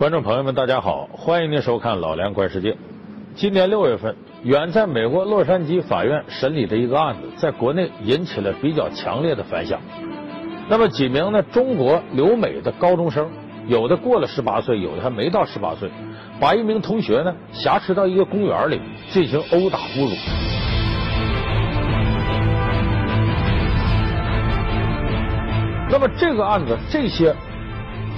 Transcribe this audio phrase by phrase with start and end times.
[0.00, 2.72] 观众朋友们，大家好，欢迎您收看《老梁观世界》。
[3.34, 9.78] 今年六月份，远在美国洛杉矶法院审理的一个案子，在国内引起了比较强烈的反响。
[10.70, 13.28] 那么几名呢中国留美的高中生，
[13.66, 15.90] 有的过了十八岁，有的还没到十八岁，
[16.40, 20.16] 把一名同学呢挟持到一个公园里进行殴打侮辱。
[25.90, 27.36] 那么这个案子，这些。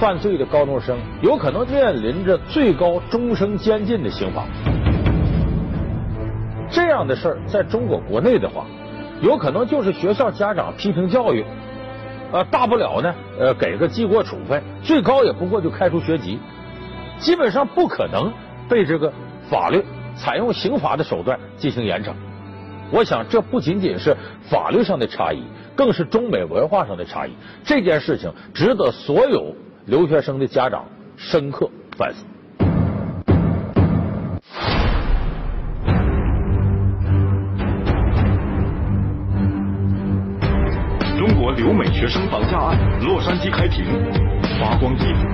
[0.02, 4.42] 犯罪的高中生有可能面临着最高终生监禁的刑罚。
[6.68, 8.66] 这样的事儿在中国国内的话，
[9.20, 11.44] 有可能就是学校家长批评教育，
[12.32, 16.40] 呃，大不了呢，呃，给个记过处分，最高也不过就开除学籍，
[17.20, 18.32] 基本上不可能
[18.68, 19.12] 被这个
[19.48, 19.84] 法律
[20.16, 22.12] 采用刑罚的手段进行严惩。
[22.90, 24.16] 我想，这不仅仅是
[24.50, 25.44] 法律上的差异，
[25.76, 27.30] 更是中美文化上的差异。
[27.62, 29.54] 这件事情值得所有。
[29.86, 30.84] 留学生的家长
[31.16, 32.24] 深刻反思。
[41.18, 43.84] 中国留美学生绑架案，洛杉矶开庭，
[44.60, 45.26] 发光衣服，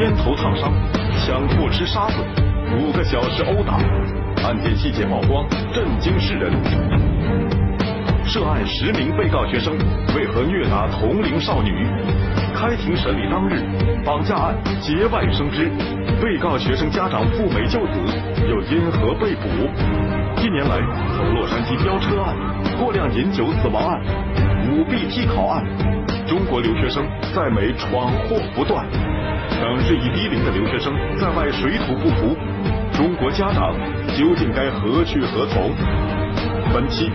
[0.00, 0.70] 烟头烫伤，
[1.18, 2.16] 强迫吃沙子，
[2.78, 3.78] 五个小时殴打，
[4.46, 6.52] 案件细节曝光，震惊世人。
[8.26, 9.74] 涉案十名被告学生
[10.14, 11.86] 为何虐打同龄少女？
[12.64, 13.60] 开庭审理当日，
[14.06, 15.70] 绑架案节外生枝，
[16.18, 17.92] 被告学生家长赴美就子，
[18.48, 19.46] 又因何被捕？
[20.40, 20.80] 近年来，
[21.14, 22.34] 从洛杉矶飙车案、
[22.80, 24.00] 过量饮酒死亡案、
[24.70, 25.62] 舞弊替考案，
[26.26, 28.86] 中国留学生在美闯祸不断，
[29.60, 32.34] 等日益低龄的留学生在外水土不服，
[32.94, 33.74] 中国家长
[34.16, 35.70] 究竟该何去何从？
[36.72, 37.10] 本期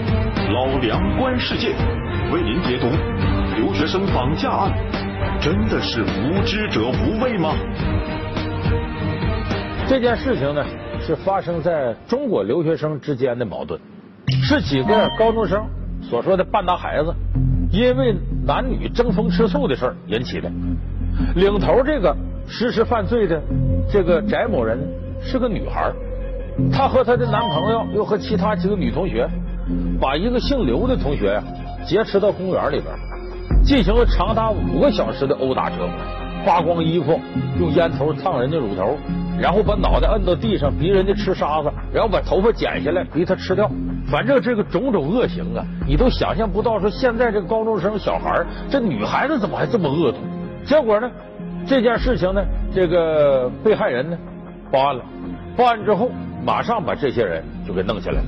[0.54, 1.70] 老梁观世界
[2.32, 2.88] 为您解读
[3.58, 4.72] 留学生绑架案。
[5.42, 7.54] 真的是无知者无畏吗？
[9.88, 10.66] 这件事情呢，
[11.00, 13.80] 是发生在中国留学生之间的矛盾，
[14.28, 15.66] 是几个高中生
[16.02, 17.14] 所说的半大孩子，
[17.72, 18.16] 因为
[18.46, 20.52] 男女争风吃醋的事引起的。
[21.36, 22.16] 领头这个
[22.48, 23.42] 实施犯罪的
[23.92, 24.80] 这个翟某人
[25.22, 25.92] 是个女孩，
[26.72, 29.28] 她和她的男朋友又和其他几个女同学，
[30.00, 31.44] 把一个姓刘的同学呀
[31.86, 32.86] 劫持到公园里边。
[33.64, 35.90] 进行了长达五个小时的殴打折磨，
[36.46, 37.20] 扒光衣服，
[37.60, 38.98] 用烟头烫人家乳头，
[39.38, 43.70] 然后把脑袋摁到地上逼人家吃沙子，然后把头发剪下来逼他吃掉。
[44.10, 46.80] 反正这个种种恶行啊，你都想象不到。
[46.80, 50.20] 说现在这个高中生小孩，这女孩子怎么还这么恶毒？
[50.66, 51.12] 结果呢，
[51.68, 52.42] 这件事情呢，
[52.74, 54.18] 这个被害人呢
[54.72, 55.04] 报案了，
[55.58, 56.10] 报案之后
[56.46, 58.24] 马上把这些人就给弄起来了，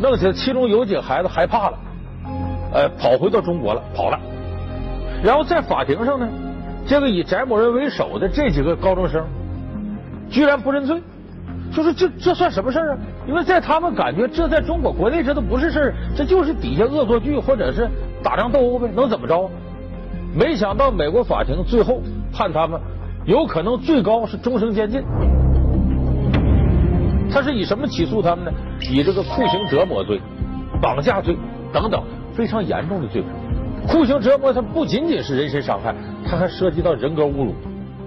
[0.00, 1.78] 弄起来，其中有几个孩子害怕了，
[2.72, 4.18] 呃，跑回到中国了，跑了。
[5.22, 6.28] 然后在法庭上呢，
[6.86, 9.24] 这个以翟某人为首的这几个高中生，
[10.28, 11.00] 居然不认罪，
[11.72, 12.96] 就说这这算什么事啊？
[13.26, 17.88] 因为在他们感觉，这在中国国内这都不是事儿，这就是底下恶作剧或者是
[18.22, 19.50] 打仗斗殴呗，能怎么着？
[20.36, 22.80] 没想到美国法庭最后判他们
[23.24, 25.02] 有可能最高是终身监禁。
[27.34, 28.52] 他是以什么起诉他们呢？
[28.80, 30.20] 以这个酷刑折磨罪、
[30.80, 31.36] 绑架罪
[31.72, 32.00] 等等
[32.32, 33.30] 非常严重的罪名。
[33.88, 35.92] 酷刑折磨，它不仅仅是人身伤害，
[36.24, 37.52] 它还涉及到人格侮辱。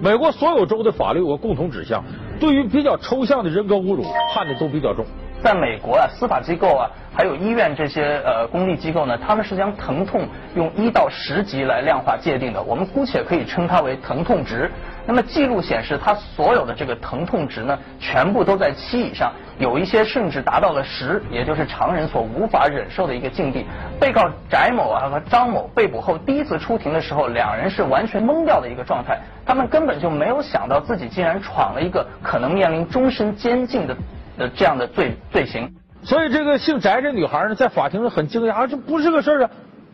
[0.00, 2.02] 美国所有州的法律有个共同指向，
[2.40, 4.02] 对于比较抽象的人格侮辱，
[4.32, 5.04] 判的都比较重。
[5.42, 10.22] 在美国啊，司法机构啊，还有医院这些呃公立机构呢，他们是将疼痛
[10.56, 12.62] 用一到十级来量化界定的。
[12.62, 14.70] 我们姑且可以称它为疼痛值。
[15.08, 23.64] 那么记录显示，他所有的这个疼痛值呢，全部都在七以上，有一些甚至达到了十，也就是常人所无法忍受的一个境地。
[23.98, 33.96] 被告翟某啊和张某被捕后第一次出庭的时候，两人是完全懵掉的一个状态，他们根本就没有想到自己竟然闯了一个可能面临终身监禁的
[34.36, 35.72] 的这样的罪罪行。
[36.02, 39.50] 所以这个姓翟这女孩呢，在法庭上很惊讶，啊这不是个事儿啊，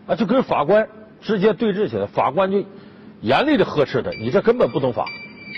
[0.09, 0.89] 啊就跟法官
[1.21, 2.65] 直接对峙起来，法官就。
[3.25, 5.07] 严厉的呵斥他，你这根本不懂法，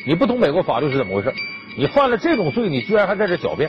[0.07, 1.35] 你不懂美国法律是怎么回事？
[1.77, 3.69] 你犯了这种罪，你居然还在这狡辩。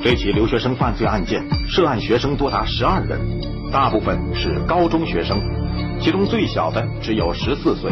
[0.00, 3.18] 这起留学生犯罪案件，涉案学生多达十二人，
[3.72, 5.40] 大部分是高中学生，
[6.00, 7.90] 其中最小的只有十四岁。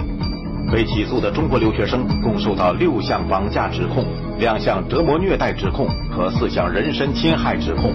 [0.71, 4.07] 被起诉的中国留学生共受到六项绑架指控、
[4.39, 7.93] 两项折磨虐待指控和四项人身侵害指控，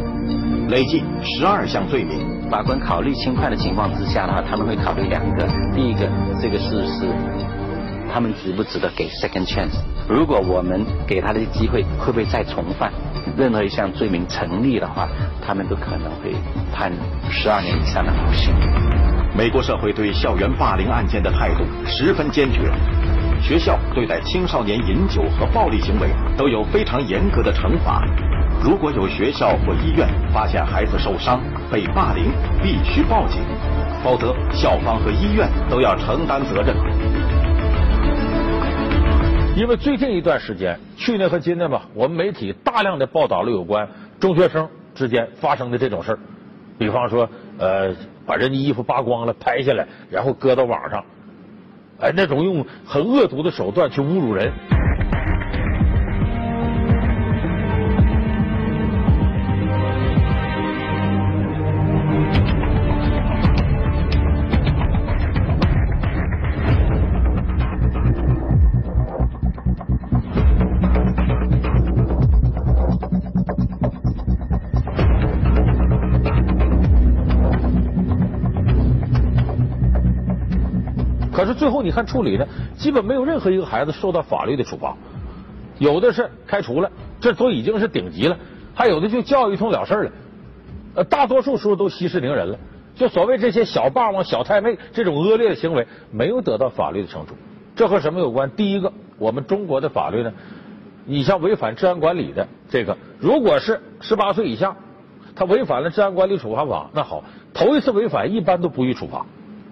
[0.67, 2.36] 累计十二项罪名。
[2.49, 5.45] 法官考虑轻判的情况之下的话，他们会考虑两个。
[5.75, 6.07] 第一个，
[6.41, 7.05] 这个事是
[8.11, 9.81] 他们值不值得给 second chance？
[10.07, 12.91] 如果我们给他的机会，会不会再重犯？
[13.35, 15.09] 任何一项罪名成立的话，
[15.45, 16.33] 他们都可能会
[16.73, 16.91] 判
[17.29, 18.53] 十二年以上的徒刑。
[19.35, 22.71] 美国社会对校园霸凌案件的态度十分坚决，
[23.41, 26.07] 学校对待青少年饮酒和暴力行为
[26.37, 28.01] 都有非常严格的惩罚。
[28.63, 31.39] 如果有学校或医院发现孩子受伤、
[31.71, 32.31] 被霸凌，
[32.63, 33.41] 必须报警，
[34.03, 36.75] 否则校方和医院都要承担责任。
[39.55, 43.87] 因为最近一段时间，去年和今年吧，我们媒体大量的报道了有关
[44.19, 46.19] 中学生之间发生的这种事儿，
[46.77, 47.27] 比方说，
[47.57, 47.93] 呃，
[48.25, 51.03] 把人家衣服扒光了拍下来，然后搁到网上，
[51.99, 54.53] 哎，那种用很恶毒的手段去侮辱人。
[81.47, 82.45] 可是最后你看处理呢，
[82.75, 84.97] 基本没有任何一个孩子受到法律的处罚，
[85.79, 86.91] 有的是开除了，
[87.21, 88.37] 这都已经是顶级了，
[88.75, 90.11] 还有的就教育一通了事了，
[90.95, 92.59] 呃，大多数时候都息事宁人了。
[92.95, 97.37] 就所谓这些小霸王、小太妹这种恶劣的行为，没有得到法律的惩处。
[97.77, 98.51] 这和什么有关？
[98.51, 100.33] 第一个，我们中国的法律呢，
[101.05, 104.75] 你像违反治安管理的这个，如果是十八岁以下，
[105.33, 107.23] 他违反了治安管理处罚法，那好，
[107.53, 109.25] 头一次违反一般都不予处罚。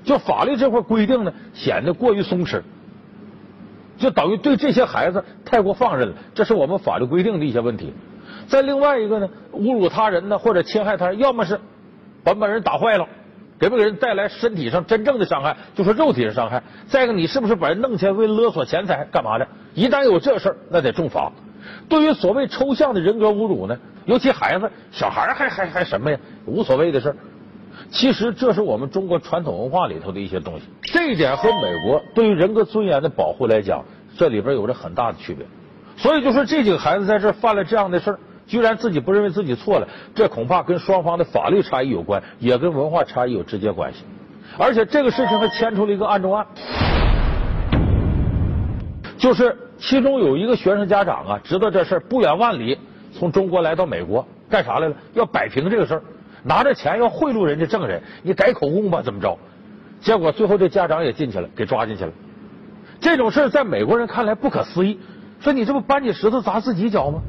[0.06, 2.62] 就法律这块规定呢，显得过于松弛，
[3.98, 6.16] 就等于对这些孩子太过放任了。
[6.34, 7.94] 这是我们法律规定的一些问题。
[8.48, 11.60] 再另外一个呢，侮辱他人呢，或者侵害他人，要么是
[12.24, 13.07] 把把人打坏了，
[13.57, 16.62] 给不给人带来身体上真正的伤害，就说肉体上伤害。
[16.88, 19.48] 再一个，你是不是把人弄起来为勒索钱财干嘛的？
[19.74, 21.31] 一旦有这事儿，那得重罚。
[21.90, 23.75] 对于所谓抽象的人格侮辱呢，
[24.06, 27.16] 尤其孩子、小孩还还还什么呀，无所谓的事儿。
[27.89, 33.83] 其实这是我们中国传统文化里头的一些东西，这一点和美国对于人格尊严的保护来讲，
[34.18, 35.45] 这里边有着很大的区别。
[35.98, 44.04] 所以就说这几个孩子在这犯了这样的事儿，居然自己不认为自己错了，这恐怕跟双方的法律差异有关，也跟文化差异有直接关系。
[44.57, 46.45] 而且这个事情还牵出了一个案中案，
[49.18, 52.78] 就是其中有一个学生家长啊，知道这事儿，不远万里
[53.13, 54.95] 从中国来到美国干啥来了？
[55.13, 56.01] 要摆平这个事儿。
[56.45, 59.36] 拿着钱要贿赂人家证人，你改口供吧，怎么着？
[60.00, 62.12] 结果最后这家长也进去了，给抓进去了。
[63.01, 65.00] 这种事在美国人看来不可思议，
[65.39, 67.19] 说你这不搬起石头砸自己脚吗？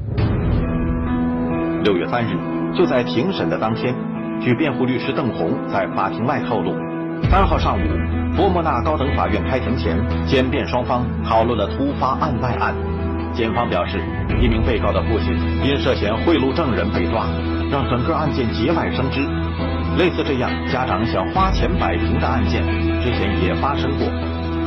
[1.83, 2.37] 六月三日，
[2.75, 3.95] 就在庭审的当天，
[4.39, 6.75] 据辩护律师邓红在法庭外透露，
[7.31, 7.81] 三号上午，
[8.35, 9.97] 佛莫纳高等法院开庭前，
[10.27, 12.75] 检辩双方讨论了突发案外案。
[13.33, 13.99] 检方表示，
[14.39, 17.25] 一名被告的父亲因涉嫌贿赂证人被抓。
[17.69, 19.21] 让整个案件节外生枝。
[19.97, 22.61] 类似这样家长想花钱摆平的案件，
[23.01, 24.07] 之前也发生过。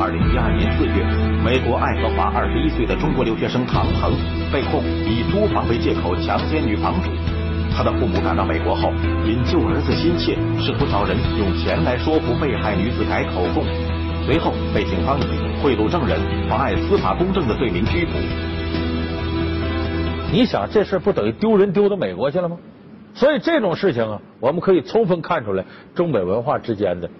[0.01, 1.05] 二零一二年四月，
[1.45, 4.11] 美国爱荷华二十一岁的中国留学生唐腾
[4.51, 7.11] 被控以租房为借口强奸女房主。
[7.71, 8.91] 他的父母赶到美国后，
[9.25, 13.63] 因救儿子心切，试图找人用钱来说服被害女子改口供，
[14.27, 16.19] 随后被警方以贿赂证人、
[16.49, 18.13] 妨碍司法公正的罪名拘捕。
[20.33, 22.57] 你想这事不等于丢人丢到美国去了吗？
[23.15, 25.65] 所以这种事情啊，我们可以充分看出来
[25.95, 27.11] 中美文化之间的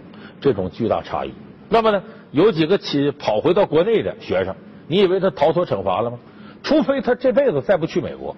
[0.41, 1.33] 这种巨大差异。
[1.69, 4.55] 那么呢，有几个起跑回到国内的学生，
[4.87, 6.19] 你以为他逃脱惩罚了吗？
[6.63, 8.37] 除非他这辈子再不去美国，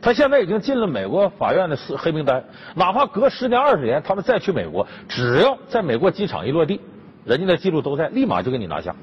[0.00, 2.44] 他现在已经进了美国法院的黑名单。
[2.74, 6.80] 哪怕隔十年二十年，他们再去美国，只要在美国机场一落地，
[7.24, 8.94] 人家的记录都在，立马就给你拿下。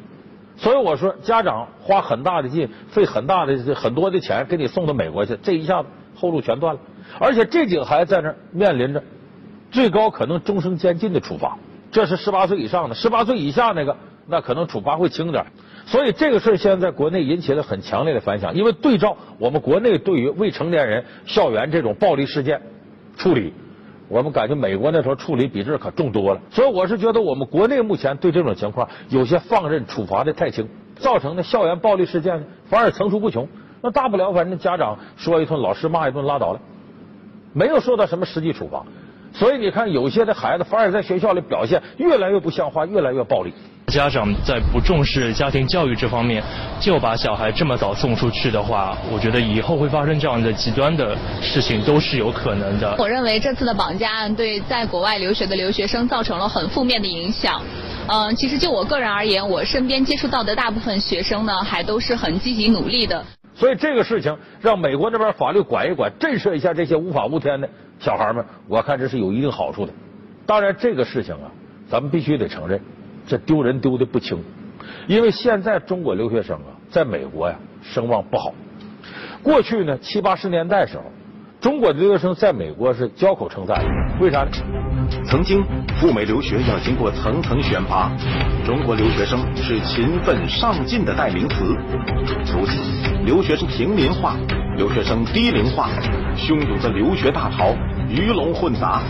[0.57, 6.79] 所以我说，家长花很大的劲，费很大的很多的钱给你送到美国去，这一下子后路全断了。
[7.19, 9.03] 而且这几个孩子在那儿面临着
[9.71, 11.57] 最高可能终生监禁的处罚，
[11.91, 13.95] 这是十八岁以上的，十八岁以下那个
[14.27, 15.45] 那可能处罚会轻点。
[15.85, 22.61] 所以这个事儿现在在国内引起了很强烈的反响，因为对照我们国内对于未成年人校园这种暴力事件
[23.17, 23.53] 处理，
[24.09, 26.41] 我们感觉美国那时候处理比这可重多了。
[26.49, 33.47] 所以我是觉得我们国内目前对这种情况有些放任处罚的太轻，造成的校园暴力事件反而层出不穷。
[33.81, 36.59] 那大不了反正家长说一顿，老师骂一顿，拉倒了。
[37.55, 38.83] 没有受到什么实际处罚，
[39.33, 43.53] 所以你看，有些的孩子反而在学校里表现越来越不像话，越来越暴力。
[43.87, 46.43] 家长在不重视家庭教育这方面，
[46.81, 52.93] 就把小孩这么早送出去的话，我觉得以后会发生这样的极端的事情都是有可能的。
[52.97, 57.61] 我认为这次的绑架案对在国外留学的留学生造成了很负面的影响。
[58.07, 63.23] 嗯，其实就我个人而言，我身边接触到的大部分学生呢，还都是很积极努力的。
[63.55, 67.67] 所以这个事情让美国那边法律管一管，震慑一下这些无法无天的
[67.99, 69.93] 小孩们，我看这是有一定好处的。
[70.45, 71.49] 当然，这个事情啊，
[71.87, 72.79] 咱们必须得承认，
[73.25, 74.37] 这丢人丢的不轻。
[75.07, 78.53] 因为现在中国留学生啊，在美国呀声望不好。
[79.41, 81.03] 过去呢，七八十年代时候，
[81.61, 83.81] 中国留学生在美国是交口称赞。
[84.19, 84.51] 为啥呢？
[85.25, 85.63] 曾经
[85.97, 88.11] 赴美留学要经过层层选拔，
[88.65, 91.75] 中国留学生是勤奋上进的代名词。
[92.53, 92.79] 如今，
[93.25, 94.35] 留学生平民化，
[94.77, 95.89] 留学生低龄化，
[96.37, 97.75] 汹涌的留学大潮
[98.09, 99.01] 鱼龙混杂，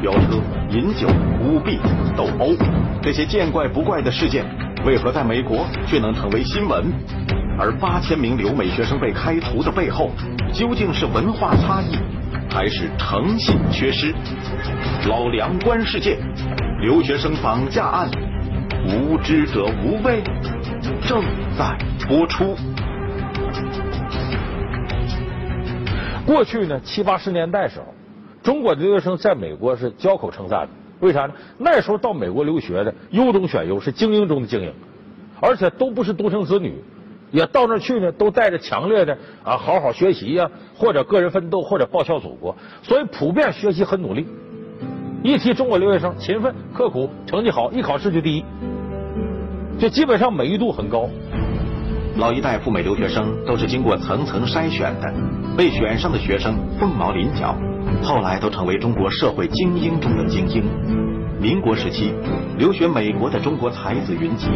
[0.00, 1.08] 飙车、饮酒、
[1.40, 1.78] 舞弊、
[2.16, 2.54] 斗殴，
[3.02, 4.44] 这些见怪不怪的事件，
[4.84, 6.92] 为何在美国却能成为新闻？
[7.58, 10.10] 而八千名留美学生被开除的背后，
[10.52, 11.96] 究竟是文化差异？
[12.56, 14.14] 还是诚信缺失？
[15.06, 16.16] 老梁观世界，
[16.80, 18.10] 留学生绑架案，
[18.88, 20.22] 无知者无畏，
[21.06, 21.22] 正
[21.58, 21.76] 在
[22.08, 22.56] 播出。
[26.24, 27.94] 过去呢，七八十年代时候，
[28.42, 30.68] 中国的留学生在美国是交口称赞的。
[31.00, 31.34] 为啥呢？
[31.58, 34.72] 那时候到美国留学的优中选优，是精英中的精英，
[35.42, 36.82] 而且都不是独生子女。
[37.36, 39.12] 也到那去呢，都带着强烈的
[39.44, 44.26] 啊，好好学习呀，或者个人奋斗，或者报效祖国，所以普遍学习很努力。
[45.22, 48.44] 一提中国留学生，勤奋刻苦，成绩好，一考试就第一，
[49.78, 51.10] 就基本上美誉度很高。
[52.16, 55.12] 老一代赴美留学生都是经过层层筛选的，
[55.58, 57.54] 被选上的学生凤毛麟角，
[58.02, 60.64] 后来都成为中国社会精英中的精英。
[61.38, 62.14] 民国时期，
[62.56, 64.48] 留学美国的中国才子云集。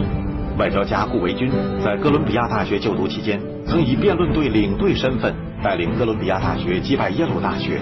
[0.61, 1.51] 外交家顾维钧
[1.83, 7.81] 在哥伦比亚大学就读期间，曾以辩论队领队身份带领哥伦比亚大学击败耶鲁大学。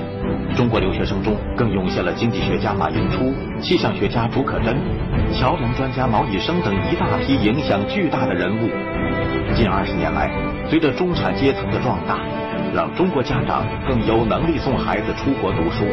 [0.54, 4.76] 中国留学生中更涌现了经济学家马寅初、气象学家竺可桢、
[5.34, 8.68] 桥梁专家茅以升等一大批影响巨大的人物。
[9.56, 10.30] 近二十年来，
[10.70, 12.37] 随着中产阶层的壮大。
[12.74, 15.84] 让中国家长更有能力送孩子出国读书，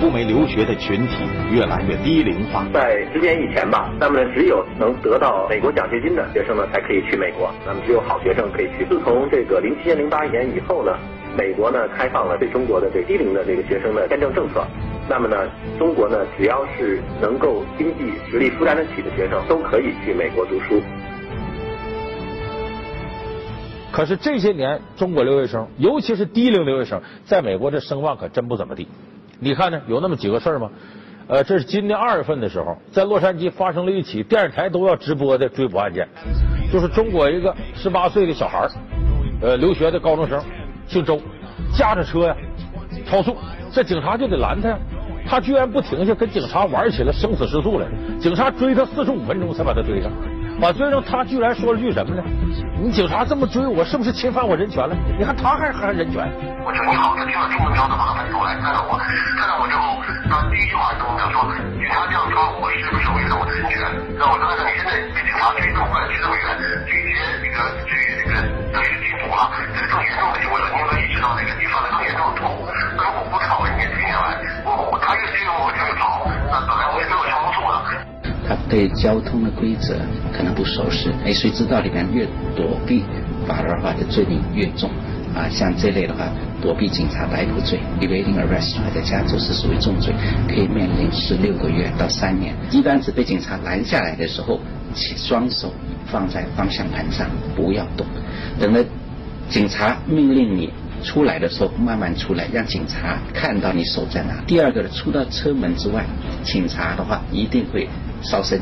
[0.00, 2.64] 赴美留学的群体越来越低龄化。
[2.72, 7.50] 在十年以前吧，那么只有能得到美国奖学金的学生呢，才可以去美国。
[7.66, 8.84] 那么只有好学生可以去。
[8.84, 10.92] 自从这个零七年、零八年以后呢，
[11.36, 14.64] 美国呢开放了对中国的这低龄的这个学生的签证政策。
[15.08, 15.36] 那么呢，
[15.78, 20.80] 中国呢只要是能够经济实力负担得起的学生，都可以去美国读书。
[23.92, 28.88] 可是这些年，中国留学生，尤其是低龄留学生，在美国这声望可真不怎么地。
[29.38, 30.70] 你看呢，有那么几个事儿吗？
[31.28, 36.08] 呃，这是今年二月份的时候，在洛杉矶发生了一起电视台都要直播的追捕案件，
[36.72, 38.66] 就是中国一个十八岁的小孩
[39.40, 40.42] 呃，留学的高中生，
[40.88, 41.20] 姓周，
[41.76, 42.36] 驾着车呀
[43.06, 43.36] 超速，
[43.70, 44.78] 这警察就得拦他呀，
[45.26, 47.86] 他居然不停下，跟警察玩起了生死时速来，
[48.18, 50.10] 警察追他四十五分钟才把他追上。
[50.60, 52.22] 把追上，他居然说了句什么呢？
[52.78, 54.94] 你警察这么追我，是不是侵犯我人权了？
[55.18, 56.22] 你看他还还人权？
[56.64, 58.98] 我说你好，他听了中文标的麻烦过来看到我，
[59.38, 59.98] 看到我之后，
[60.30, 63.82] 他第一句话跟我讲说，警察这样抓我是不是违反我的人权？
[64.18, 66.44] 那我说那你现在被警察追这么快，追这么远，
[66.86, 67.10] 直接
[67.42, 67.90] 那个去
[68.22, 68.34] 那个
[68.70, 72.66] 得去禁足了，这更严重的就为了你有没有意识到那个你犯了更严重的错误？
[72.94, 77.51] 那如果不跑，你也追下来，我我他越追我就越跑，那本来我也没有超速。
[78.52, 79.96] 他对交通的规则
[80.30, 83.02] 可能不熟悉，哎，谁知道里面越躲避，
[83.46, 84.90] 反而话的罪名越重
[85.34, 85.48] 啊！
[85.48, 86.28] 像这类的话，
[86.60, 90.12] 躲避警察逮捕罪 （evading arrest） 在加州是属于重罪，
[90.46, 92.54] 可以面临十六个月到三年。
[92.70, 94.60] 一旦是被警察拦下来的时候，
[94.94, 95.72] 双手
[96.04, 98.06] 放在方向盘上，不要动，
[98.60, 98.84] 等着
[99.48, 100.70] 警察命令你
[101.02, 104.44] 出来的时候，慢慢出来，让警察看到你手在哪。
[104.46, 106.04] 第二个，出到车门之外，
[106.44, 107.88] 警察的话一定会。
[108.22, 108.60] 稍身，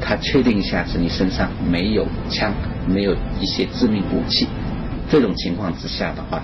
[0.00, 2.52] 他确定一下是你身上没有枪，
[2.88, 4.46] 没有一些致命武器。
[5.08, 6.42] 这种情况之下的话，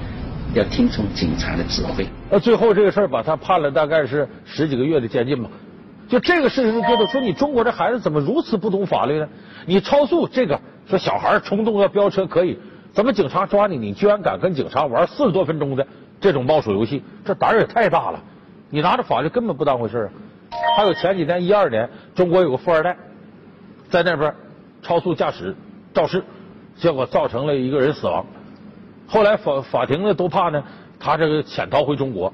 [0.55, 2.07] 要听从警察的指挥。
[2.31, 5.51] 那最后这个事儿把他判了大概是十几个月的监禁吧。
[6.09, 9.27] 就这个事情就，觉得说你中国这孩子怎么如此不懂法律呢？
[9.67, 12.59] 你超速这个说小孩冲动要飙车可以，
[12.93, 15.87] 怎么警察抓你，你居然敢跟警察玩四十多分钟的
[16.21, 17.03] 这种冒鼠游戏？
[17.25, 18.23] 这胆儿也太大了！
[18.71, 20.09] 你拿着法律根本不当回事啊！
[20.77, 22.97] 还有前几天一二年，中国有个富二代
[23.91, 24.35] 在那边
[24.83, 25.55] 超速驾驶
[25.93, 26.25] 肇事，
[26.77, 28.25] 结果造成了一个人死亡。
[29.07, 30.65] 后来法法庭呢都怕呢，
[30.99, 32.33] 他这个潜逃回中国，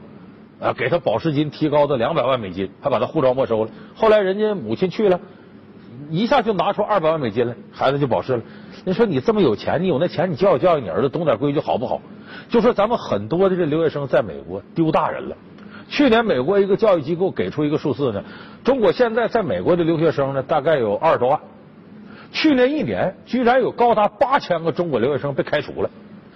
[0.60, 3.70] 啊，给他保释金提高到两百万美金，还把他护照没收了。
[3.94, 5.18] 后来人家母亲去了，
[6.10, 8.42] 一下就拿出二百万美金来，孩子就保释了。
[8.84, 12.00] 你说你这么有钱，你有那钱，你教育教育你儿子，懂点规矩好不好？
[12.48, 15.36] 就说咱们很多的这留学生在美国丢大人了。
[15.88, 18.22] 去年美国一个教育机构给出一个数字呢，
[18.62, 21.40] 中国现在在美国的留学生呢大概有二十多万，
[22.30, 25.90] 去年一年居然有高达八千个中国留学生被开除了，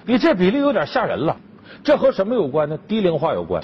[0.07, 1.37] 你这比例有点吓人了。
[1.85, 2.79] 这和什么有关呢？
[2.89, 3.63] 低龄化有关。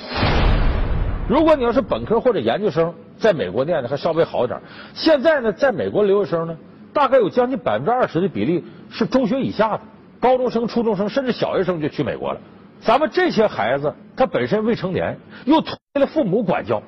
[1.29, 4.61] 如果你要是本科或者研究生在美国念的还稍微好一点，
[4.95, 6.57] 现在呢在美国留学生呢
[6.93, 9.81] 大概有将近百分之二十的比例是中学以下的
[10.21, 12.41] 高中生、初中生，甚至小学生就去美国了。
[12.81, 16.83] 咱们这些孩子，他本身未成年，又脱离了父母管教，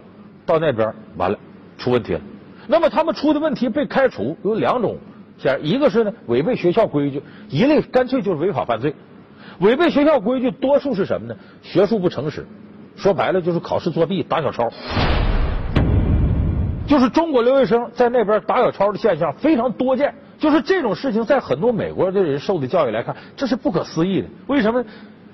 [0.44, 1.38] 到那边完了
[1.78, 2.20] 出问题了。
[2.66, 4.98] 那么他们出的问题被开除有两种，
[5.38, 8.92] 先一个是呢违背学校规矩，一类干脆就是违法犯罪。
[9.60, 11.36] 违背学校规矩，多数是什么呢？
[11.62, 12.44] 学术不诚实，
[12.96, 14.68] 说白了就是考试作弊、打小抄。
[16.88, 20.12] 就是中国留学生在那边打小抄的现象非常多见。
[20.36, 24.26] 就是这种事情，在很多美国的人受的教育来看，这是不可思议的。
[24.48, 24.84] 为什么？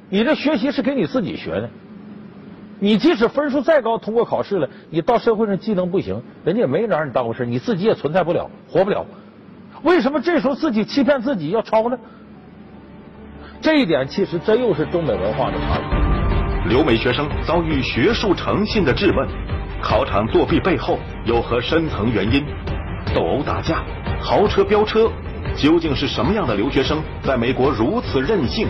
[0.09, 1.69] 你这学习是给你自己学的，
[2.79, 9.07] 你即使分数再高，通过考试了，你到社会上技能不行，人家也没拿你当回事，你自己也存在不了，活不了。
[9.83, 11.99] 为什么这时候自己欺骗自己要抄呢？
[13.61, 16.69] 这一点其实这又是中美文化的差异。
[16.69, 19.27] 留美学生遭遇学术诚信的质问，
[19.81, 22.45] 考场作弊背后有何深层原因？
[23.15, 23.83] 斗殴打架、
[24.21, 25.11] 豪车飙车，
[25.55, 28.69] 究竟是什么样的留学生在美国如此任性？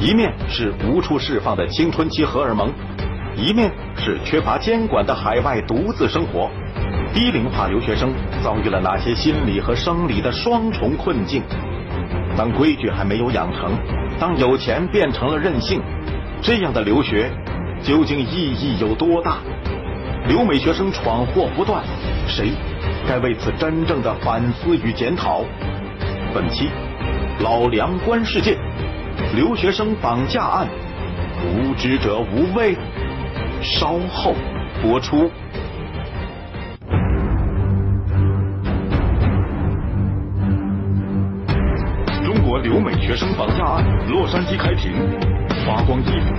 [0.00, 2.72] 一面是无处释放的青春期荷尔蒙，
[3.36, 6.50] 一面是缺乏监管的海外独自生活。
[7.12, 8.12] 低龄化留学生
[8.42, 11.42] 遭遇了哪些心理和生理的双重困境？
[12.36, 13.72] 当规矩还没有养成，
[14.18, 15.80] 当有钱变成了任性，
[16.42, 17.30] 这样的留学
[17.82, 19.38] 究竟意义有多大？
[20.26, 21.84] 留美学生闯祸不断，
[22.26, 22.50] 谁
[23.06, 25.44] 该为此真正的反思与检讨？
[26.34, 26.68] 本期
[27.40, 28.56] 老梁观世界。
[29.36, 30.68] 留学生绑架案，
[31.46, 32.76] 无知者无畏。
[33.64, 34.34] 稍后
[34.82, 35.30] 播出。
[42.22, 44.92] 中国留美学生绑架案，洛杉矶开庭，
[45.64, 46.34] 发光衣服，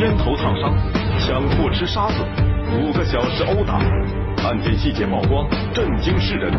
[0.00, 0.74] 烟头烫伤，
[1.18, 2.24] 抢货吃沙子，
[2.80, 3.74] 五个小时殴打，
[4.48, 6.50] 案件细节曝光，震惊世人。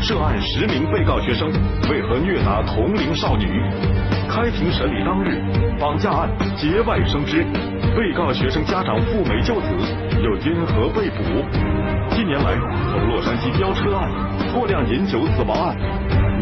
[0.00, 1.50] 涉案十名被告学生
[1.90, 3.60] 为何虐打同龄少女？
[4.28, 5.42] 开庭审理当日，
[5.80, 7.46] 绑架案节外生枝，
[7.96, 9.68] 被告学生家长赴美就子，
[10.20, 11.22] 又因何被捕？
[12.10, 12.56] 近年来，
[12.90, 14.10] 从洛杉矶飙车案、
[14.52, 15.76] 过量饮酒死亡案、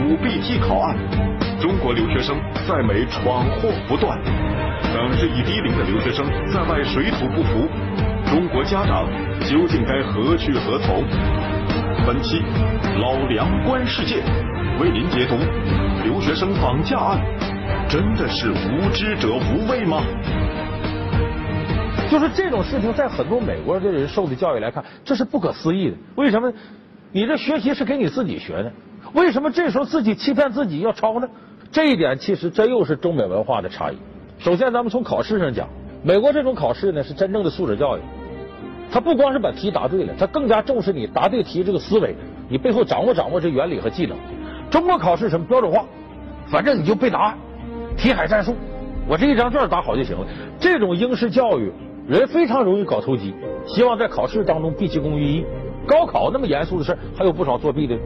[0.00, 0.96] 舞弊替考案，
[1.60, 2.36] 中国留学生
[2.66, 4.18] 在美闯祸不断。
[4.94, 7.68] 等日益低龄的留学生在外水土不服，
[8.24, 9.06] 中国家长
[9.40, 11.04] 究竟该何去何从？
[12.06, 12.42] 本期
[12.98, 14.22] 老梁观世界
[14.80, 15.36] 为您解读
[16.02, 17.20] 留学生绑架案，
[17.90, 20.02] 真的是无知者无畏吗？
[22.12, 25.96] 就是这种事情，在很多美国的人受的教育来看，这是不可思议的。
[26.14, 26.52] 为什么？
[27.10, 28.70] 你这学习是给你自己学的，
[29.14, 31.26] 为什么这时候自己欺骗自己要抄呢？
[31.70, 33.96] 这一点其实这又是中美文化的差异。
[34.38, 35.66] 首先，咱们从考试上讲，
[36.02, 38.02] 美国这种考试呢是真正的素质教育。
[38.90, 42.14] 他不光是把题答对了，他更加重视你答对题这个思维，
[42.46, 44.18] 你背后掌握掌握这原理和技能。
[44.70, 45.82] 中国考试什么标准化，
[46.46, 47.38] 反正你就背答案，
[47.96, 48.54] 题海战术，
[49.08, 50.26] 我这一张卷答好就行了。
[50.60, 51.72] 这种应试教育，
[52.08, 53.34] 人非常容易搞投机，
[53.66, 55.44] 希望在考试当中毕其功于一。
[55.86, 57.96] 高考那么严肃的事还有不少作弊的。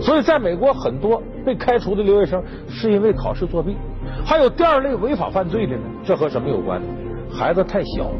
[0.00, 3.76] 所以，在美国很多被开除的留学生是因为考试作弊。
[4.24, 6.86] 还有第二类违法犯罪的呢，这和什么有关呢？
[7.32, 8.10] 孩子太小。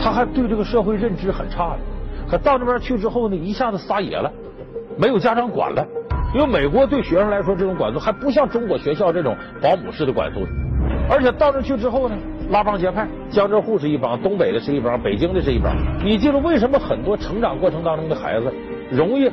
[0.00, 1.78] 他还对这个社会认知很差的，
[2.28, 4.30] 可到那边去之后呢，一下子撒野了，
[4.96, 5.86] 没有家长管了。
[6.34, 10.40] 因为美国对学生来说，这种管束还不像中国学校这种保姆式的管束。
[11.08, 12.16] 而且到那去之后呢，
[12.50, 15.76] 拉帮结派，江浙沪是一帮，东北的是一帮，北京的是一帮。
[16.02, 18.52] 你记住，为什么很多成长过程当中的孩子
[18.90, 19.30] 容易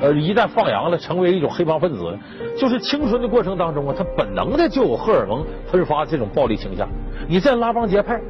[0.00, 2.18] 呃一旦放羊了，成为一种黑帮分子呢？
[2.56, 6.88] 就是青春的过程当中啊，他本能的就有荷尔蒙喷发这种暴力倾向。
[7.28, 8.20] 你再拉帮结派。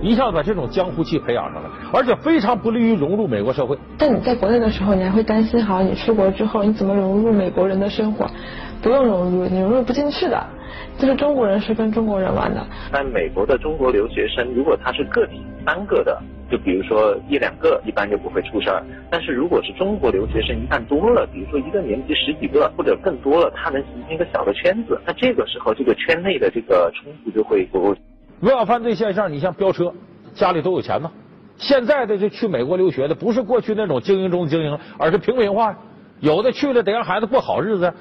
[0.00, 3.76] 一下子把这种江湖气培养上了，而且非常不利于融入美国社会。
[3.98, 8.24] 但你在国内的时候，你还会担心，好，你出国之后你怎么融入美国人的生活？
[8.82, 10.46] 不用融入，你融入不进去的。
[10.98, 12.64] 就是中国人是跟中国人玩的。
[12.92, 18.82] 在美国的中国留学生，如果他是个体单个的，就比如说一两个，一般就不会出事儿。
[19.08, 27.94] 但是如果是中国留学生一旦多了，比如说一个年级十几个或者更多了，他能形成一个小的圈子，那这个时候这个圈内的这个冲突就会多。
[28.40, 29.92] 违法犯罪现象，你像飙车，
[30.34, 31.12] 家里都有钱吗。
[31.58, 35.76] 现在的这去美国留学的，不是过去那种精英中精英，而是平民化。
[36.20, 37.94] 有的去了得让孩子过好日子，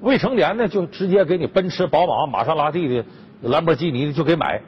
[0.00, 3.04] 未成年呢就直接给你奔驰、宝马、玛莎拉蒂的、
[3.42, 4.60] 兰博基尼的就给买。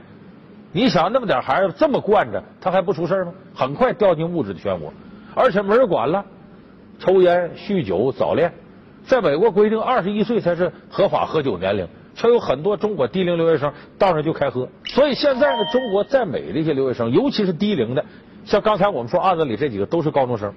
[0.72, 3.32] 你想那么点孩子这么惯着，他还不出事吗？
[3.54, 4.90] 很快掉进物质的漩涡，
[5.34, 6.24] 而且没人管了，
[6.98, 8.52] 抽烟、酗酒、早恋。
[9.04, 11.86] 在美国规定，二十一岁才是合法喝酒年龄。
[12.12, 18.04] 却有很多中国低龄留学生到那就开喝，所以现在呢，中国在美的一些留学生，尤其是低龄的，
[18.44, 20.52] 像刚才我们说案子里这几个都是高中生。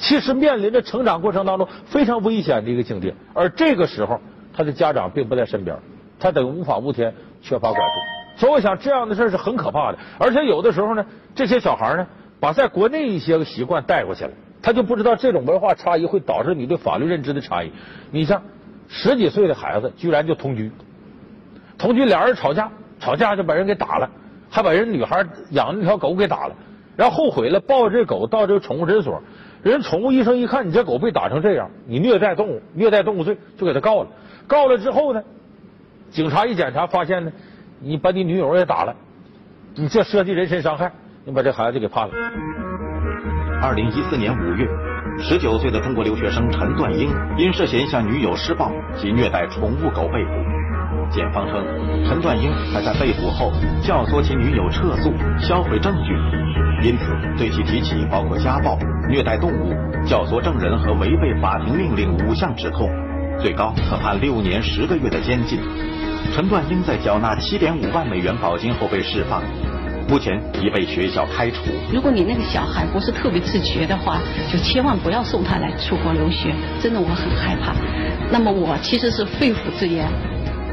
[0.00, 3.14] 其实面临着成长过程当中非常危险的一个境地。
[3.32, 4.20] 而这个时候，
[4.52, 5.76] 他的家长并不在身边，
[6.18, 8.40] 他等于无法无天，缺乏管束。
[8.40, 9.98] 所以我想，这样的事是很可怕的。
[10.18, 12.06] 而且有的时候呢，这些小孩呢，
[12.40, 14.30] 把在国内一些个习惯带过去了，
[14.62, 17.70] 他就不知道这种文化差异会导致你对法律认知的差异。
[18.10, 18.42] 你像
[18.88, 20.72] 十几岁的孩子，居然就同居，
[21.78, 24.10] 同居俩人吵架，吵架就把人给打了。
[24.52, 26.54] 还把人女孩养的那条狗给打了，
[26.96, 29.22] 然后后悔了，抱着这狗到这个宠物诊所，
[29.62, 34.08] 人宠物医生一看你这狗被打成这样，你虐待动物，虐待动物罪，就给他告了。
[34.46, 35.22] 告了之后呢，
[36.10, 37.30] 警察一检查发现呢，
[37.78, 38.94] 你把你女友也打了，
[39.74, 40.90] 你这涉及人身伤害，
[41.24, 42.14] 你把这孩子给判了。
[43.62, 44.66] 二零一四年五月，
[45.18, 50.59] 十九岁的中国留学生陈段英因涉嫌向女友施暴及虐待宠物狗被捕。
[51.12, 51.64] 检方称，
[52.06, 57.04] 陈段英还在被捕后教唆其女友撤诉、销毁证据，因此
[57.36, 59.74] 对其提起包括家暴、虐待动物、
[60.06, 62.88] 教唆证人和违背法庭命令五项指控，
[63.40, 65.58] 最高可判六年十个月的监禁。
[66.32, 69.42] 陈段英在缴纳七点五万美元保金后被释放，
[70.08, 71.64] 目前已被学校开除。
[71.92, 74.20] 如果你那个小孩不是特别自觉的话，
[74.52, 77.74] 就千万不要送他来出国留学，真的我很害怕。
[78.30, 80.06] 那么我其实是肺腑之言。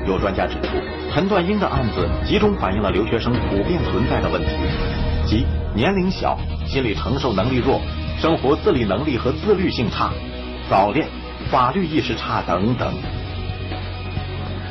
[0.07, 0.69] 有专家指出，
[1.13, 4.47] 陈段英的案子集中反映了留学生普遍存在的问题，
[5.25, 7.81] 即年龄小、心理承受能力弱、
[8.17, 10.11] 生活自理能力和自律性差、
[10.69, 11.07] 早恋、
[11.51, 12.93] 法律意识差等等。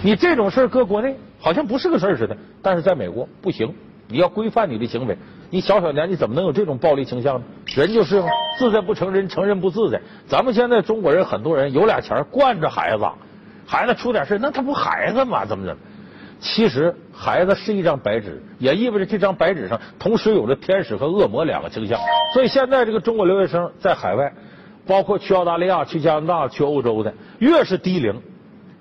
[0.03, 3.75] 你这种事儿搁国内好像不是个事儿似的，但是在美国不行，
[4.09, 5.19] 你要规范你的行为。
[5.51, 7.45] 你小小年纪怎么能有这种暴力倾向呢？
[7.75, 8.25] 人就是，
[8.59, 10.01] 自在不成人，成人不自在。
[10.27, 13.05] 咱们现在中国人很多人有俩钱惯着孩子。
[13.67, 15.45] 孩子出点事，那他不孩子吗？
[15.45, 15.81] 怎么怎么？
[16.39, 21.99] 其实孩子是一张白纸，也意味着这张白纸上同时有着天使和恶魔两个倾向。
[22.35, 24.35] 所以现在这个中国留学生在海外，
[24.87, 28.21] 包括去澳大利亚、去加拿大、去欧洲的，越是低龄，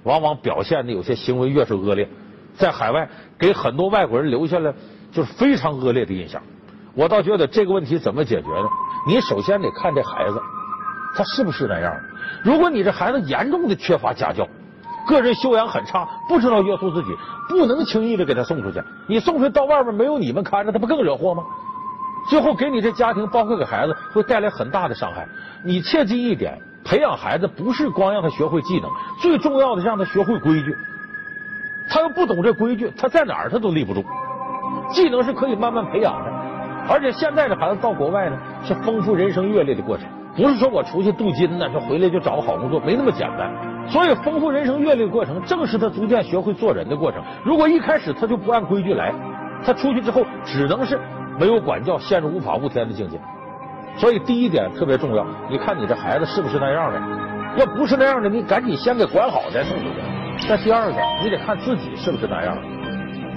[0.04, 2.10] 往往表现的有些行为越是恶劣，
[2.58, 3.08] 在海外
[3.40, 4.76] 给很多外国人留下了
[5.14, 6.44] 就是非常恶劣的印象。
[6.94, 8.68] 我倒觉得这个问题怎么解决呢？
[9.08, 10.42] 你首先得看这孩子，
[11.16, 11.96] 他是不是那样？
[12.44, 14.46] 如果你这孩子严重的缺乏家教。
[15.06, 17.16] 个人修养很差，不知道约束自己，
[17.48, 18.82] 不能轻易的给他送出去。
[19.08, 21.44] 你送出去到外面没有你们看着，他不更惹祸吗？
[22.28, 25.28] 最后给你这家庭，包括给孩子，会带来很大的伤害。
[25.64, 28.90] 你切记一点，培养孩子不是光让他学会技能，
[29.20, 30.76] 最重要的让他学会规矩。
[31.88, 34.04] 他要不懂这规矩，他在哪儿他都立不住。
[34.90, 36.32] 技能是可以慢慢培养的，
[36.90, 43.75] 而且现在的孩子到国外呢，是丰富人生阅历的过程，不是说我出去镀金呢，说回来就找个好工作，没那么简单。
[43.88, 47.22] 所以，丰富人生阅历的过程，正是他逐渐学会做人的过程。
[47.44, 49.14] 如果一开始他就不按规矩来，
[49.64, 51.00] 他出去之后只能是
[51.40, 53.20] 没有管教，陷入无法无天的境界。
[53.98, 57.00] 所以，第一点特别重要，你看你这孩子是不是那样的？
[57.58, 60.48] 要不是那样的，你赶紧先给管好再送出去。
[60.48, 62.58] 再第二个，你得看自己是不是那样。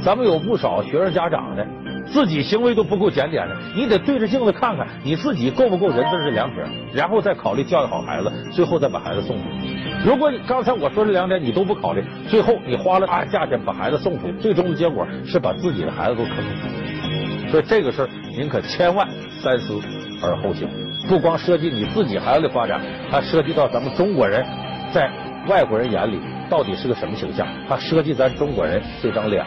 [0.03, 1.67] 咱们有不少学生家长的。
[2.07, 9.88] 自己行为都不够检点的，你得对着镜子看看你自己够不够人字是良品，然后再考虑教育好孩子，最后再把孩子送出去。
[10.05, 17.51] 如果你刚才我说这两点你都不考虑，最后你花了大价钱把孩子送出去，最终的结果是把自己的孩子都坑死。
[17.51, 19.09] 所以这个事儿您可千万
[19.43, 19.81] 三思
[20.23, 20.69] 而后行，
[21.09, 22.81] 不光涉及你自己孩子的发展，
[23.11, 24.45] 还涉及到咱们中国人
[24.93, 25.11] 在
[25.49, 29.45] 外国人眼里到底是个什么形象，还涉及咱中国人这张脸。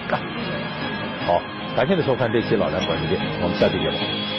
[1.26, 1.42] 好。
[1.74, 3.96] 感谢您收看这期《老梁观世界》，我们下期节目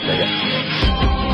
[0.07, 1.32] 再见。